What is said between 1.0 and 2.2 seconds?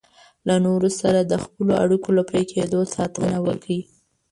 سره د خپلو اړیکو